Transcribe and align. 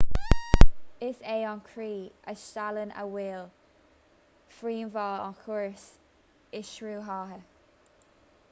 is 1.07 1.15
é 1.33 1.39
an 1.53 1.59
croí 1.71 1.97
a 2.31 2.33
steallann 2.45 2.95
an 3.01 3.11
fhuil 3.17 3.45
príomhbhall 4.57 5.21
an 5.29 5.37
chóras 5.43 5.85
imshruthaithe 6.63 7.39